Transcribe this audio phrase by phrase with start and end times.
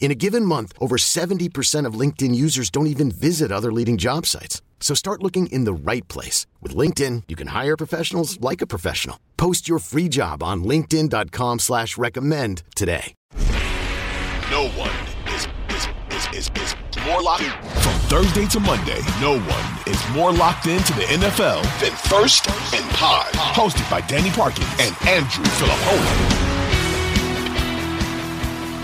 [0.00, 4.24] In a given month, over 70% of LinkedIn users don't even visit other leading job
[4.24, 4.62] sites.
[4.80, 6.46] So start looking in the right place.
[6.62, 9.18] With LinkedIn, you can hire professionals like a professional.
[9.36, 13.14] Post your free job on linkedin.com slash recommend today.
[14.50, 14.90] No one
[15.34, 17.50] is, is, is, is, is more locked in.
[17.82, 22.88] From Thursday to Monday, no one is more locked into the NFL than First and
[22.92, 23.26] Pod.
[23.34, 26.37] Hosted by Danny Parkin and Andrew Fillipponi.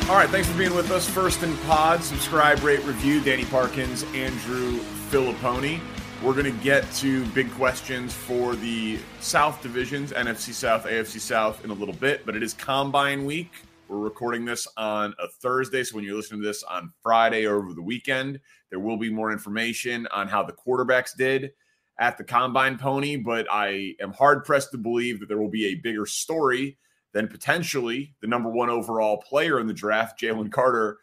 [0.07, 1.09] All right, thanks for being with us.
[1.09, 3.23] First in Pod, subscribe, rate, review.
[3.23, 5.81] Danny Parkins, Andrew Fillipponi.
[6.23, 11.65] We're going to get to big questions for the South divisions, NFC South, AFC South,
[11.65, 13.51] in a little bit, but it is Combine Week.
[13.89, 17.57] We're recording this on a Thursday, so when you're listening to this on Friday or
[17.57, 21.53] over the weekend, there will be more information on how the quarterbacks did
[21.99, 23.17] at the Combine Pony.
[23.17, 26.77] But I am hard pressed to believe that there will be a bigger story
[27.15, 30.99] then potentially the number one overall player in the draft, Jalen Carter,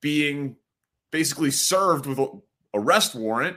[0.00, 0.56] being
[1.10, 2.28] basically served with a
[2.74, 3.56] arrest warrant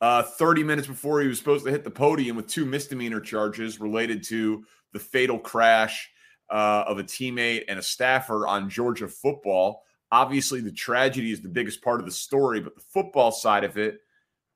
[0.00, 3.80] uh, 30 minutes before he was supposed to hit the podium with two misdemeanor charges
[3.80, 6.10] related to the fatal crash
[6.50, 9.84] uh, of a teammate and a staffer on Georgia football.
[10.10, 13.78] Obviously, the tragedy is the biggest part of the story, but the football side of
[13.78, 14.00] it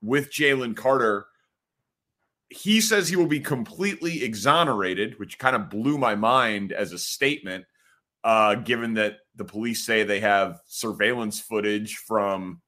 [0.02, 1.26] with Jalen Carter
[2.48, 6.98] he says he will be completely exonerated, which kind of blew my mind as a
[6.98, 7.64] statement,
[8.24, 12.60] uh, given that the police say they have surveillance footage from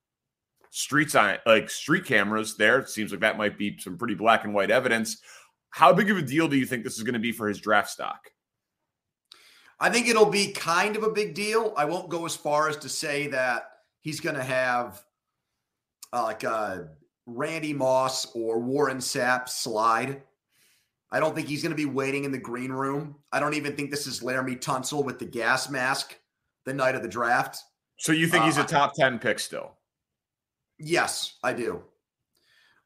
[0.71, 2.81] street sign, like street cameras there.
[2.81, 5.21] It seems like that might be some pretty black and white evidence.
[5.71, 7.61] How big of a deal do you think this is going to be for his
[7.61, 8.31] draft stock?
[9.81, 11.73] I think it'll be kind of a big deal.
[11.77, 15.01] I won't go as far as to say that he's going to have
[16.13, 16.89] uh, like a
[17.29, 20.23] Randy Moss or Warren Sapp slide.
[21.11, 23.17] I don't think he's going to be waiting in the green room.
[23.33, 26.19] I don't even think this is Laremy Tunsil with the gas mask
[26.65, 27.63] the night of the draft.
[27.99, 29.75] So you think uh, he's a top 10 pick still?
[30.79, 31.83] Yes, I do.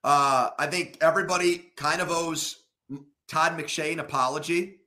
[0.03, 2.65] Uh, I think everybody kind of owes
[3.29, 4.79] Todd McShay an apology.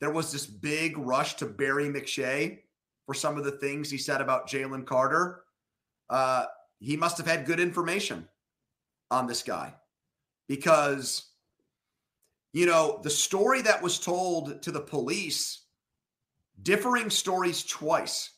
[0.00, 2.60] There was this big rush to bury McShay
[3.04, 5.42] for some of the things he said about Jalen Carter.
[6.08, 6.46] Uh,
[6.78, 8.26] he must have had good information
[9.10, 9.74] on this guy
[10.48, 11.30] because,
[12.52, 15.64] you know, the story that was told to the police,
[16.62, 18.30] differing stories twice.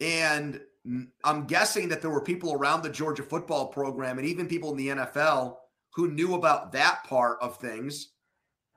[0.00, 0.60] And
[1.24, 4.76] I'm guessing that there were people around the Georgia football program and even people in
[4.76, 5.56] the NFL
[5.90, 8.10] who knew about that part of things.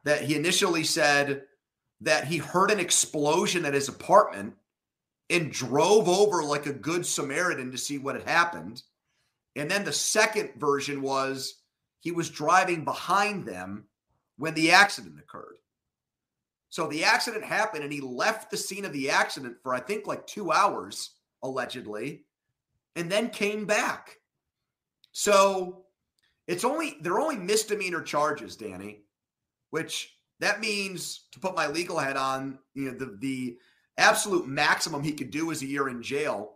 [0.03, 1.43] That he initially said
[2.01, 4.55] that he heard an explosion at his apartment
[5.29, 8.81] and drove over like a good Samaritan to see what had happened.
[9.55, 11.61] And then the second version was
[11.99, 13.85] he was driving behind them
[14.37, 15.57] when the accident occurred.
[16.69, 20.07] So the accident happened and he left the scene of the accident for, I think,
[20.07, 21.11] like two hours,
[21.43, 22.23] allegedly,
[22.95, 24.17] and then came back.
[25.11, 25.83] So
[26.47, 29.01] it's only, they're only misdemeanor charges, Danny,
[29.71, 33.57] which that means to put my legal head on, you know, the, the
[33.97, 36.53] absolute maximum he could do is a year in jail.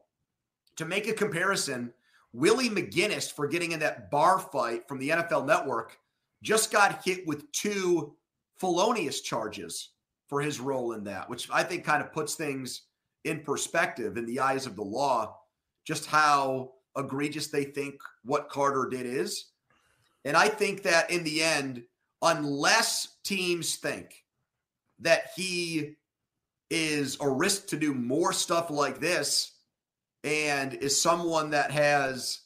[0.78, 1.94] To make a comparison,
[2.36, 5.98] Willie McGinest for getting in that bar fight from the NFL Network
[6.44, 8.14] just got hit with two
[8.60, 9.92] felonious charges
[10.28, 12.82] for his role in that, which I think kind of puts things
[13.24, 15.38] in perspective in the eyes of the law,
[15.86, 17.96] just how egregious they think
[18.26, 19.52] what Carter did is.
[20.26, 21.84] And I think that in the end,
[22.22, 24.26] unless teams think
[25.00, 25.96] that he
[26.70, 29.55] is a risk to do more stuff like this,
[30.26, 32.42] and is someone that has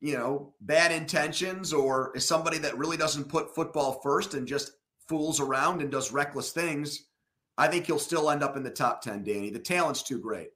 [0.00, 4.72] you know bad intentions or is somebody that really doesn't put football first and just
[5.08, 7.08] fools around and does reckless things
[7.58, 9.50] i think he'll still end up in the top 10 danny.
[9.50, 10.48] The talent's too great.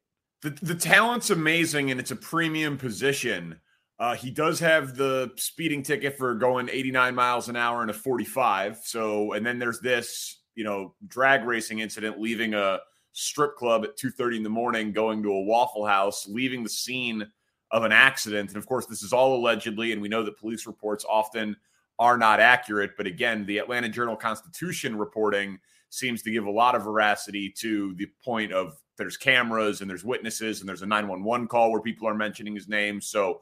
[0.43, 3.61] The, the talent's amazing and it's a premium position.
[3.99, 7.93] Uh, he does have the speeding ticket for going 89 miles an hour in a
[7.93, 8.79] 45.
[8.85, 12.79] So, and then there's this, you know, drag racing incident, leaving a
[13.13, 17.27] strip club at 2:30 in the morning, going to a Waffle House, leaving the scene
[17.71, 18.51] of an accident.
[18.51, 21.57] And of course, this is all allegedly, and we know that police reports often
[21.99, 22.93] are not accurate.
[22.97, 25.59] But again, the Atlanta Journal Constitution reporting
[25.91, 30.05] seems to give a lot of veracity to the point of there's cameras and there's
[30.05, 33.01] witnesses and there's a 911 call where people are mentioning his name.
[33.01, 33.41] So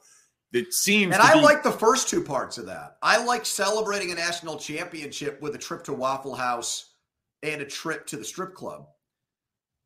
[0.53, 2.97] it seems And I be- like the first two parts of that.
[3.01, 6.93] I like celebrating a national championship with a trip to Waffle House
[7.43, 8.87] and a trip to the strip club.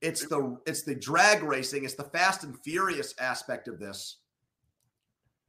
[0.02, 4.18] It's the it's the drag racing, it's the fast and furious aspect of this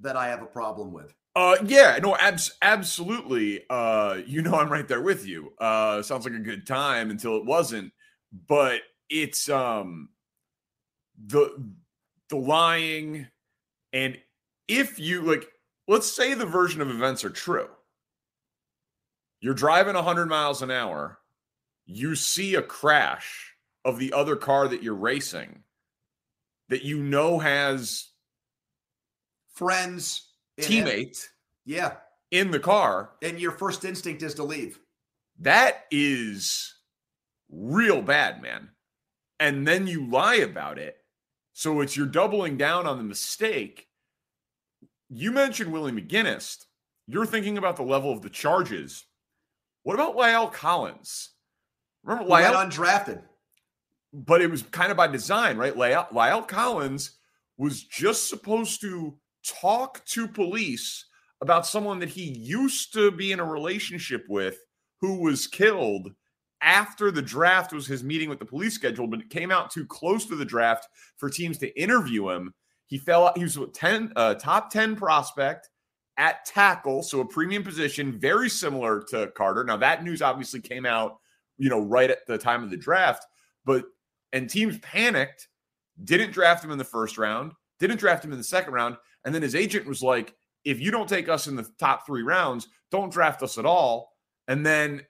[0.01, 1.15] that I have a problem with.
[1.35, 3.65] Uh, yeah, no, abs- absolutely.
[3.71, 5.53] Uh, you know, I'm right there with you.
[5.59, 7.93] Uh, sounds like a good time until it wasn't,
[8.49, 10.11] but it's um
[11.27, 11.73] the
[12.29, 13.27] the lying,
[13.93, 14.19] and
[14.69, 15.47] if you like,
[15.89, 17.69] let's say the version of events are true.
[19.41, 21.19] You're driving 100 miles an hour,
[21.85, 23.52] you see a crash
[23.85, 25.63] of the other car that you're racing
[26.69, 28.09] that you know has
[29.55, 31.29] Friends, in teammates
[31.65, 31.97] Yeah.
[32.31, 34.79] in the car And your first instinct is to leave.
[35.41, 36.75] That is
[37.51, 38.71] real bad, man.
[39.41, 40.97] And then you lie about it.
[41.53, 43.89] So it's you're doubling down on the mistake.
[45.11, 46.65] You mentioned Willie McGinest.
[47.07, 49.05] You're thinking about the level of the charges.
[49.83, 51.31] What about La'el Collins?
[52.05, 52.55] Remember La'el?
[52.55, 53.23] undrafted.
[54.13, 55.75] But it was kind of by design, right?
[55.75, 57.13] La'el, La'el Collins
[57.57, 61.07] was just supposed to talk to police
[61.41, 64.59] about someone that he used to be in a relationship with
[65.01, 66.13] who was killed
[66.63, 69.85] after the draft was his meeting with the police scheduled, but it came out too
[69.85, 70.87] close to the draft
[71.17, 72.55] for teams to interview him.
[72.87, 75.69] He fell out, he was a 10 uh, top 10 prospect
[76.19, 79.65] at tackle, so a premium position, very similar to Carter.
[79.65, 81.19] Now that news obviously came out,
[81.59, 83.27] you know, right at the time of the draft,
[83.65, 83.85] but
[84.33, 85.49] and teams panicked,
[86.05, 89.35] didn't draft him in the first round, didn't draft him in the second round, and
[89.35, 90.35] then his agent was like,
[90.65, 94.17] "If you don't take us in the top 3 rounds, don't draft us at all."
[94.49, 95.07] And then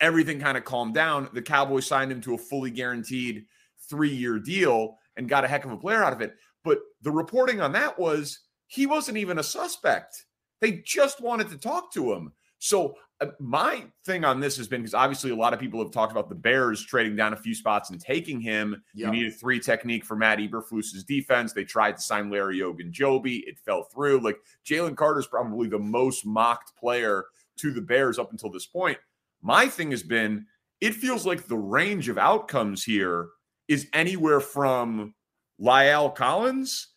[0.00, 1.28] everything kind of calmed down.
[1.32, 3.46] The Cowboys signed him to a fully guaranteed
[3.90, 6.36] 3-year deal and got a heck of a player out of it.
[6.64, 10.26] But the reporting on that was he wasn't even a suspect.
[10.60, 12.32] They just wanted to talk to him.
[12.58, 15.90] So Uh, my thing on this has been because obviously a lot of people have
[15.90, 18.82] talked about the Bears trading down a few spots and taking him.
[18.94, 19.06] Yep.
[19.06, 21.52] You need a three technique for Matt Eberflus's defense.
[21.52, 23.42] They tried to sign Larry Ogunjobi.
[23.46, 24.20] It fell through.
[24.20, 27.24] Like Jalen Carter's probably the most mocked player
[27.56, 28.98] to the Bears up until this point.
[29.40, 30.46] My thing has been
[30.80, 33.28] it feels like the range of outcomes here
[33.66, 35.14] is anywhere from
[35.60, 36.88] La'el Collins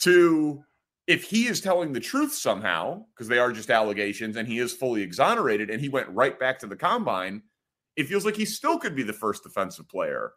[0.00, 0.62] to
[1.06, 4.72] if he is telling the truth somehow, because they are just allegations and he is
[4.72, 7.42] fully exonerated and he went right back to the combine,
[7.96, 10.32] it feels like he still could be the first defensive player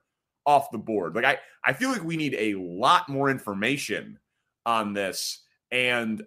[0.46, 1.16] off the board.
[1.16, 4.20] Like I, I feel like we need a lot more information
[4.66, 6.24] on this, and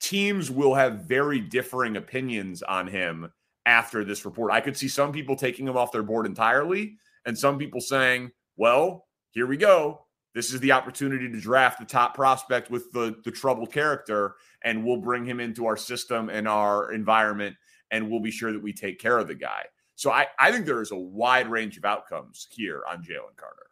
[0.00, 3.32] teams will have very differing opinions on him
[3.66, 4.52] after this report.
[4.52, 6.96] I could see some people taking him off their board entirely,
[7.26, 10.06] and some people saying, well, here we go.
[10.34, 14.84] This is the opportunity to draft the top prospect with the, the troubled character, and
[14.84, 17.56] we'll bring him into our system and our environment,
[17.90, 19.64] and we'll be sure that we take care of the guy.
[19.96, 23.66] So I, I think there is a wide range of outcomes here on Jalen Carter.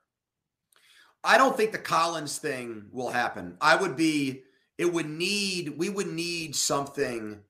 [1.22, 3.56] I don't think the Collins thing will happen.
[3.60, 4.42] I would be,
[4.78, 7.40] it would need, we would need something,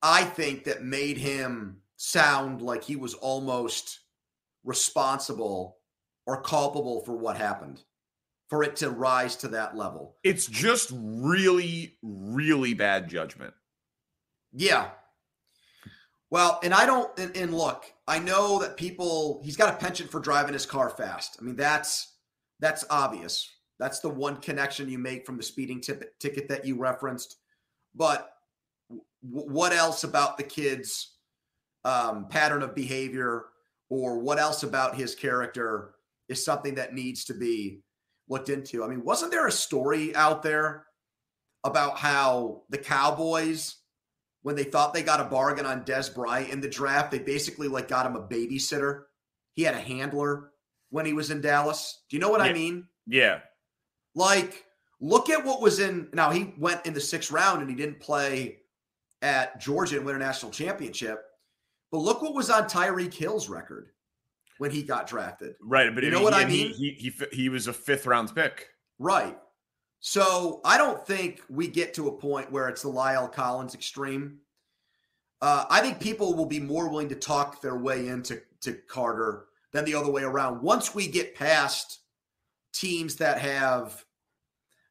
[0.00, 4.00] I think, that made him sound like he was almost
[4.64, 5.78] responsible
[6.26, 7.82] or culpable for what happened
[8.52, 10.14] for it to rise to that level.
[10.22, 13.54] It's just really, really bad judgment.
[14.52, 14.90] Yeah.
[16.28, 20.10] Well, and I don't, and, and look, I know that people, he's got a penchant
[20.10, 21.38] for driving his car fast.
[21.40, 22.12] I mean, that's,
[22.60, 23.48] that's obvious.
[23.78, 27.38] That's the one connection you make from the speeding tip, ticket that you referenced.
[27.94, 28.34] But
[28.90, 31.14] w- what else about the kid's
[31.86, 33.46] um, pattern of behavior
[33.88, 35.94] or what else about his character
[36.28, 37.80] is something that needs to be
[38.32, 38.82] looked into?
[38.82, 40.86] I mean, wasn't there a story out there
[41.62, 43.76] about how the Cowboys,
[44.42, 47.68] when they thought they got a bargain on Dez Bryant in the draft, they basically
[47.68, 49.02] like got him a babysitter.
[49.54, 50.50] He had a handler
[50.90, 52.02] when he was in Dallas.
[52.10, 52.88] Do you know what I mean?
[53.06, 53.40] Yeah.
[54.14, 54.64] Like,
[55.00, 56.08] look at what was in.
[56.12, 58.58] Now he went in the sixth round and he didn't play
[59.20, 61.22] at Georgia and win a national championship.
[61.92, 63.90] But look what was on Tyreek Hill's record
[64.58, 65.54] when he got drafted.
[65.60, 65.94] Right.
[65.94, 66.72] But You know what I mean?
[66.72, 68.68] He, he, he, he was a fifth round pick.
[68.98, 69.36] Right.
[70.00, 74.38] So I don't think we get to a point where it's the La'el Collins extreme.
[75.40, 79.46] Uh, I think people will be more willing to talk their way into to Carter
[79.72, 80.62] than the other way around.
[80.62, 82.00] Once we get past
[82.72, 84.04] teams that have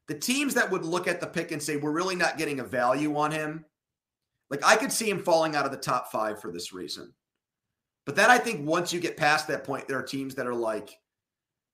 [0.08, 2.64] the teams that would look at the pick and say, we're really not getting a
[2.64, 3.64] value on him.
[4.50, 7.12] Like I could see him falling out of the top five for this reason.
[8.04, 10.54] But then I think once you get past that point, there are teams that are
[10.54, 10.98] like,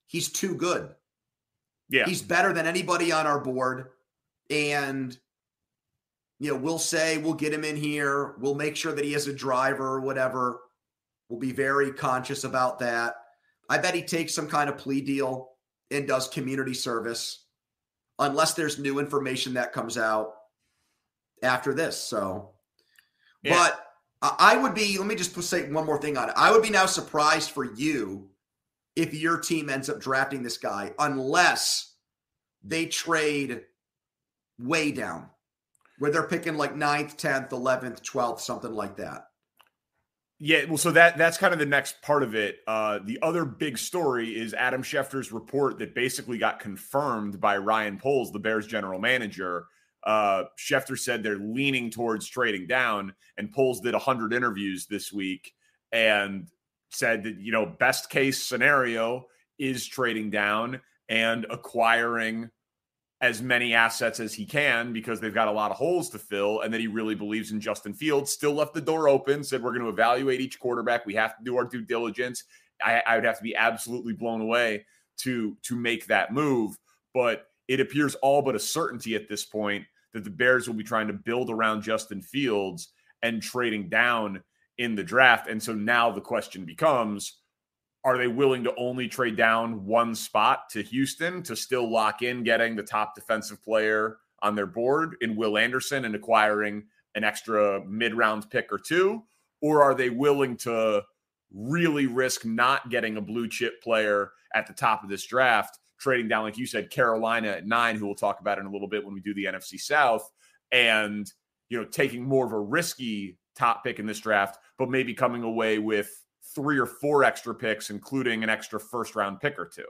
[0.06, 0.94] he's too good.
[1.88, 2.04] Yeah.
[2.04, 3.88] He's better than anybody on our board.
[4.50, 5.16] And,
[6.38, 8.35] you know, we'll say we'll get him in here.
[8.38, 10.61] We'll make sure that he has a driver or whatever.
[11.28, 13.14] We'll be very conscious about that.
[13.70, 15.50] I bet he takes some kind of plea deal
[15.90, 17.44] and does community service
[18.18, 20.35] unless there's new information that comes out
[21.42, 21.97] after this.
[21.97, 22.50] So,
[23.42, 23.54] yeah.
[23.54, 23.88] but
[24.21, 26.35] I would be, let me just say one more thing on it.
[26.37, 28.31] I would be now surprised for you
[28.97, 31.95] if your team ends up drafting this guy, unless
[32.65, 33.63] they trade
[34.59, 35.31] way down,
[35.99, 39.27] where they're picking like 9th, 10th, 11th, 12th, something like that.
[40.41, 42.59] Yeah, well, so that that's kind of the next part of it.
[42.67, 47.99] Uh, the other big story is Adam Schefter's report that basically got confirmed by Ryan
[47.99, 49.67] Poles, the Bears general manager.
[50.09, 55.53] Uh, Schefter said they're leaning towards trading down, and Poles did 100 interviews this week
[55.93, 56.49] and
[56.88, 59.27] said that you know best case scenario
[59.59, 62.49] is trading down and acquiring
[63.21, 66.62] as many assets as he can because they've got a lot of holes to fill
[66.62, 68.33] and that he really believes in Justin Fields.
[68.33, 71.05] Still left the door open, said we're going to evaluate each quarterback.
[71.05, 72.45] We have to do our due diligence.
[72.83, 74.87] I, I would have to be absolutely blown away
[75.19, 76.79] to to make that move.
[77.12, 80.85] But it appears all but a certainty at this point that the Bears will be
[80.85, 84.43] trying to build around Justin Fields and trading down
[84.79, 85.49] in the draft.
[85.49, 87.41] And so now the question becomes
[88.05, 92.45] are they willing to only trade down one spot to Houston to still lock in
[92.45, 96.85] getting the top defensive player on their board in Will Anderson and acquiring
[97.17, 99.25] an extra mid round pick or two?
[99.61, 101.03] Or are they willing to
[101.53, 106.28] really risk not getting a blue chip player at the top of this draft, trading
[106.28, 109.05] down, like you said, Carolina at nine, who we'll talk about in a little bit
[109.05, 110.31] when we do the NFC South,
[110.73, 111.31] and
[111.69, 115.43] you know, taking more of a risky top pick in this draft, but maybe coming
[115.43, 116.11] away with
[116.55, 119.85] three or four extra picks, including an extra first round pick or two?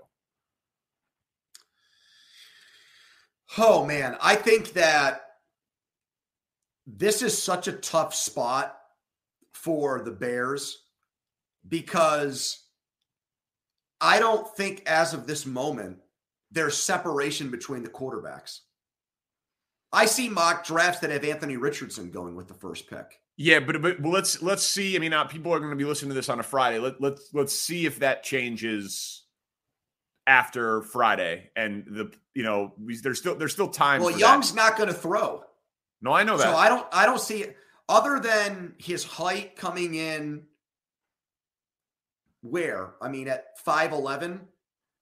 [3.56, 4.16] Oh, man.
[4.20, 5.22] I think that
[6.86, 8.76] this is such a tough spot
[9.52, 10.84] for the Bears
[11.68, 12.67] because
[14.00, 15.98] I don't think, as of this moment,
[16.50, 18.60] there's separation between the quarterbacks.
[19.92, 23.20] I see mock drafts that have Anthony Richardson going with the first pick.
[23.36, 24.96] Yeah, but but well, let's let's see.
[24.96, 26.78] I mean, uh, people are going to be listening to this on a Friday.
[26.78, 29.24] Let let's let's see if that changes
[30.26, 31.50] after Friday.
[31.54, 34.02] And the you know we, there's still there's still time.
[34.02, 34.56] Well, Young's that.
[34.56, 35.44] not going to throw.
[36.02, 36.44] No, I know that.
[36.44, 37.56] So I don't I don't see it
[37.88, 40.42] other than his height coming in.
[42.42, 44.40] Where I mean, at five eleven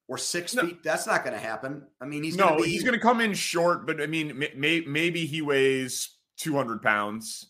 [0.09, 0.63] or six no.
[0.63, 1.83] feet, that's not going to happen.
[2.01, 4.39] I mean, he's no, gonna be, he's going to come in short, but I mean,
[4.57, 7.49] may, maybe he weighs two hundred pounds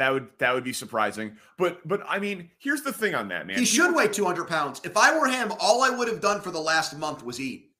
[0.00, 1.36] that would that would be surprising.
[1.58, 3.58] But but I mean, here's the thing on that, man.
[3.58, 4.80] He should weigh 200 pounds.
[4.82, 7.72] If I were him, all I would have done for the last month was eat.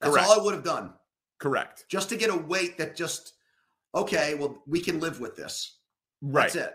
[0.00, 0.28] That's Correct.
[0.28, 0.92] all I would have done.
[1.38, 1.84] Correct.
[1.88, 3.34] Just to get a weight that just
[3.94, 5.78] okay, well, we can live with this.
[6.20, 6.52] Right.
[6.52, 6.74] That's it.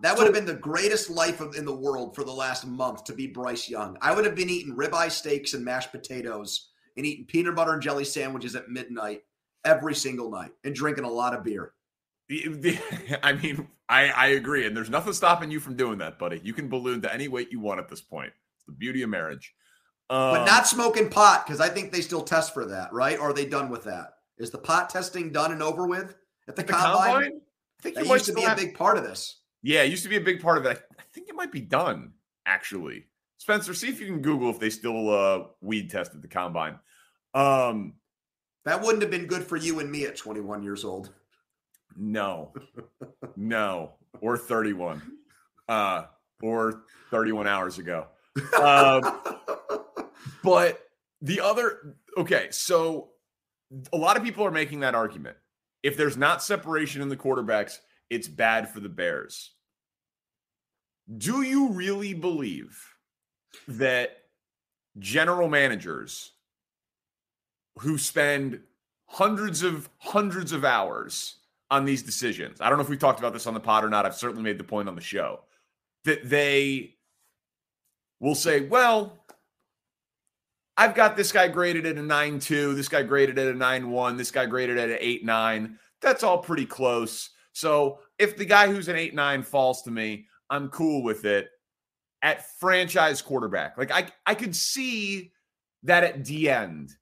[0.00, 3.04] That would have been the greatest life of, in the world for the last month
[3.04, 3.96] to be Bryce Young.
[4.00, 7.82] I would have been eating ribeye steaks and mashed potatoes and eating peanut butter and
[7.82, 9.22] jelly sandwiches at midnight
[9.64, 11.72] every single night and drinking a lot of beer.
[13.22, 14.66] I mean, I, I agree.
[14.66, 16.40] And there's nothing stopping you from doing that, buddy.
[16.42, 18.32] You can balloon to any weight you want at this point.
[18.56, 19.54] It's the beauty of marriage.
[20.10, 23.18] Um, but not smoking pot, because I think they still test for that, right?
[23.18, 24.14] Or are they done with that?
[24.38, 26.16] Is the pot testing done and over with
[26.48, 27.12] at the, the combine?
[27.12, 27.40] combine?
[27.80, 29.40] I think that used to be have, a big part of this.
[29.62, 30.82] Yeah, it used to be a big part of it.
[30.98, 32.12] I think it might be done,
[32.46, 33.06] actually.
[33.38, 36.78] Spencer, see if you can Google if they still uh, weed tested the combine.
[37.34, 37.94] Um,
[38.64, 41.10] that wouldn't have been good for you and me at 21 years old.
[41.96, 42.52] No,
[43.36, 45.02] no, or 31,
[45.68, 46.04] uh,
[46.42, 48.06] or 31 hours ago.
[48.56, 49.18] Uh,
[50.44, 50.88] but
[51.20, 53.10] the other, okay, so
[53.92, 55.36] a lot of people are making that argument.
[55.82, 57.78] If there's not separation in the quarterbacks,
[58.12, 59.52] it's bad for the Bears.
[61.18, 62.78] Do you really believe
[63.66, 64.16] that
[64.98, 66.32] general managers
[67.78, 68.60] who spend
[69.06, 71.36] hundreds of hundreds of hours
[71.70, 72.60] on these decisions.
[72.60, 74.04] I don't know if we've talked about this on the pod or not.
[74.04, 75.40] I've certainly made the point on the show
[76.04, 76.96] that they
[78.20, 79.24] will say, well,
[80.76, 83.90] I've got this guy graded at a 9 2, this guy graded at a 9
[83.90, 85.78] 1, this guy graded at an 8 9.
[86.02, 87.30] That's all pretty close.
[87.52, 91.48] So if the guy who's an 8 9 falls to me, I'm cool with it.
[92.22, 95.32] At franchise quarterback, like I, I could see
[95.82, 96.92] that at D end.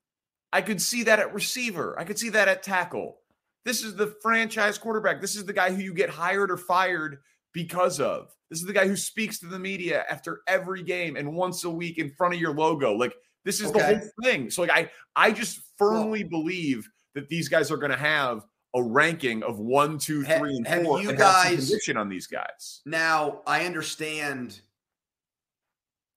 [0.51, 1.95] I could see that at receiver.
[1.99, 3.19] I could see that at tackle.
[3.65, 5.21] This is the franchise quarterback.
[5.21, 7.19] This is the guy who you get hired or fired
[7.53, 8.35] because of.
[8.49, 11.71] This is the guy who speaks to the media after every game and once a
[11.71, 12.95] week in front of your logo.
[12.95, 13.15] Like
[13.45, 13.79] this is okay.
[13.79, 14.51] the whole thing.
[14.51, 18.45] So like I I just firmly well, believe that these guys are going to have
[18.75, 20.99] a ranking of one, two, three, and have, four.
[20.99, 22.83] Have you guys conviction on these guys?
[22.85, 24.61] Now I understand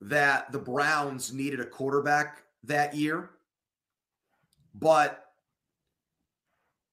[0.01, 3.31] that the Browns needed a quarterback that year,
[4.75, 5.19] but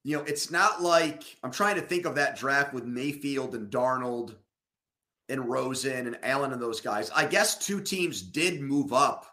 [0.03, 3.69] you know, it's not like I'm trying to think of that draft with Mayfield and
[3.69, 4.35] Darnold
[5.29, 7.11] and Rosen and Allen and those guys.
[7.11, 9.27] I guess two teams did move up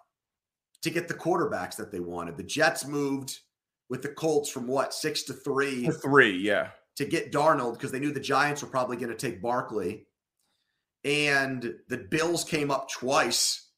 [0.83, 2.37] to get the quarterbacks that they wanted.
[2.37, 3.41] The Jets moved
[3.89, 5.87] with the Colts from what, six to three?
[5.87, 6.71] To three, yeah.
[6.97, 10.07] To get Darnold because they knew the Giants were probably going to take Barkley.
[11.05, 13.69] And the Bills came up twice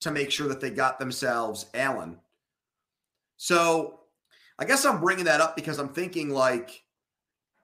[0.00, 2.18] to make sure that they got themselves Allen.
[3.36, 4.00] So
[4.58, 6.82] I guess I'm bringing that up because I'm thinking like,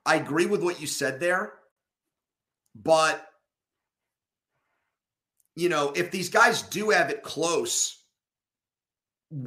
[0.07, 1.55] I agree with what you said there,
[2.75, 3.27] but
[5.57, 8.04] you know, if these guys do have it close,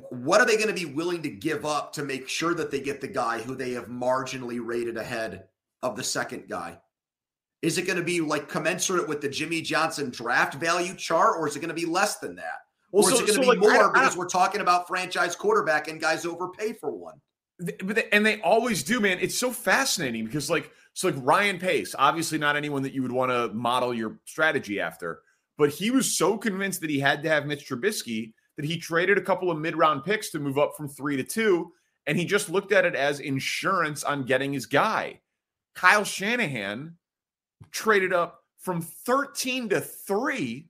[0.09, 2.81] what are they going to be willing to give up to make sure that they
[2.81, 5.45] get the guy who they have marginally rated ahead
[5.81, 6.77] of the second guy?
[7.61, 11.47] Is it going to be like commensurate with the Jimmy Johnson draft value chart, or
[11.47, 12.59] is it going to be less than that?
[12.91, 14.61] Well, or is so, it going to so be like, more I, because we're talking
[14.61, 17.19] about franchise quarterback and guys overpay for one?
[18.11, 19.17] and they always do, man.
[19.19, 23.11] It's so fascinating because, like, so like Ryan Pace, obviously not anyone that you would
[23.11, 25.21] want to model your strategy after,
[25.57, 29.17] but he was so convinced that he had to have Mitch Trubisky that he traded
[29.17, 31.71] a couple of mid-round picks to move up from three to two,
[32.05, 35.21] and he just looked at it as insurance on getting his guy.
[35.73, 36.95] Kyle Shanahan
[37.71, 40.69] traded up from 13 to three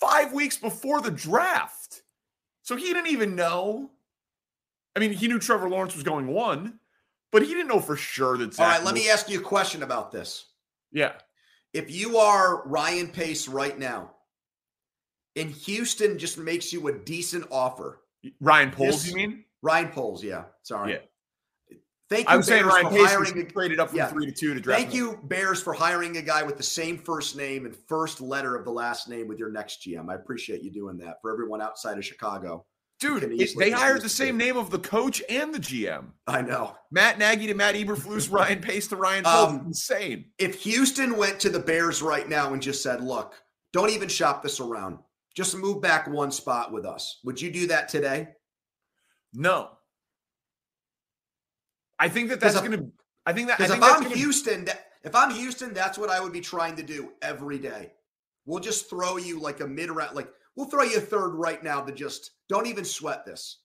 [0.00, 2.02] five weeks before the draft.
[2.62, 3.90] So he didn't even know
[4.96, 6.78] I mean, he knew Trevor Lawrence was going one,
[7.30, 8.54] but he didn't know for sure that.
[8.54, 10.46] Zach All right, let me ask you a question about this.
[10.90, 11.12] Yeah.
[11.72, 14.10] If you are Ryan Pace right now,
[15.36, 18.00] and Houston just makes you a decent offer,
[18.40, 19.44] Ryan Poles, you mean?
[19.62, 20.44] Ryan Poles, yeah.
[20.62, 20.92] Sorry.
[20.92, 20.98] Yeah.
[22.08, 24.06] Thank you, I was Bears, saying Ryan for Pace hiring a, traded up from yeah.
[24.08, 24.80] three to two to draft.
[24.80, 24.98] Thank him.
[24.98, 28.64] you, Bears, for hiring a guy with the same first name and first letter of
[28.64, 30.10] the last name with your next GM.
[30.10, 32.66] I appreciate you doing that for everyone outside of Chicago.
[32.98, 36.06] Dude, it, they hired the same name of the coach and the GM.
[36.26, 36.76] I know.
[36.90, 39.48] Matt Nagy to Matt Eberflus, Ryan Pace to Ryan Poles.
[39.52, 40.26] Um, insane.
[40.36, 43.34] If Houston went to the Bears right now and just said, look,
[43.72, 44.98] don't even shop this around.
[45.36, 47.20] Just move back one spot with us.
[47.24, 48.28] Would you do that today?
[49.32, 49.70] No.
[51.98, 52.90] I think that that's going to.
[53.26, 54.66] I think that because if I'm gonna, Houston,
[55.04, 57.92] if I'm Houston, that's what I would be trying to do every day.
[58.46, 61.62] We'll just throw you like a mid round, like We'll throw you a third right
[61.62, 63.60] now to just don't even sweat this.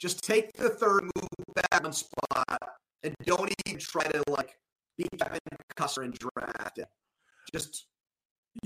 [0.00, 2.58] Just take the third, move back one spot,
[3.02, 4.56] and don't even try to like
[4.96, 5.38] be Kevin
[5.76, 6.88] Costner and draft it.
[7.54, 7.86] Just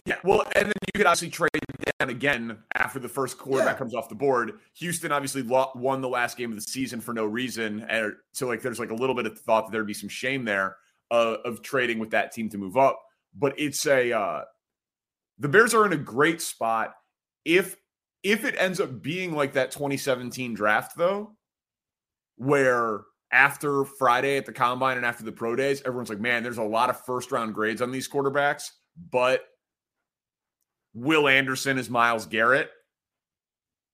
[0.06, 1.50] yeah, well, and then you could obviously trade
[1.98, 3.78] down again after the first quarterback yeah.
[3.78, 4.52] comes off the board.
[4.78, 8.62] Houston obviously won the last game of the season for no reason, and so like
[8.62, 10.76] there's like a little bit of thought that there'd be some shame there
[11.10, 13.00] uh, of trading with that team to move up.
[13.34, 14.42] But it's a uh,
[15.38, 16.94] the Bears are in a great spot
[17.44, 17.76] if
[18.22, 21.36] if it ends up being like that 2017 draft though,
[22.36, 26.58] where after Friday at the combine and after the pro days, everyone's like, man, there's
[26.58, 28.70] a lot of first round grades on these quarterbacks,
[29.10, 29.42] but
[30.94, 32.70] Will Anderson is Myles Garrett.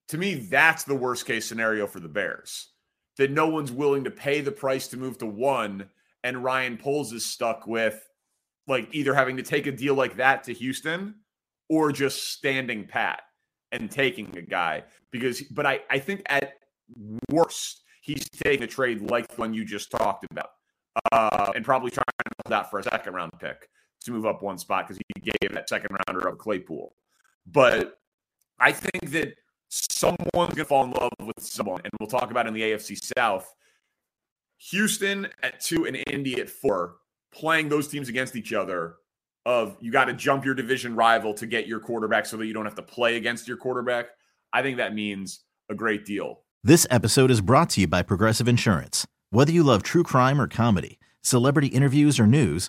[0.08, 2.68] To me, that's the worst case scenario for the Bears.
[3.16, 5.88] That no one's willing to pay the price to move to one,
[6.22, 8.06] and Ryan Poles is stuck with
[8.66, 11.14] like either having to take a deal like that to Houston
[11.68, 13.22] or just standing pat
[13.72, 16.54] and taking a guy because, but I, I think at
[17.30, 20.50] worst, he's taking a trade like the one you just talked about
[21.12, 23.68] uh, and probably trying to hold out for a second round pick
[24.00, 26.94] to move up one spot because he gave that second rounder of Claypool.
[27.46, 27.98] But
[28.58, 29.34] I think that
[29.68, 32.98] someone's going to fall in love with someone, and we'll talk about in the AFC
[33.16, 33.54] South.
[34.70, 36.96] Houston at two and Indy at four,
[37.32, 38.96] playing those teams against each other
[39.46, 42.52] of you got to jump your division rival to get your quarterback so that you
[42.52, 44.06] don't have to play against your quarterback.
[44.52, 46.40] I think that means a great deal.
[46.62, 49.06] This episode is brought to you by Progressive Insurance.
[49.30, 52.68] Whether you love true crime or comedy, celebrity interviews or news,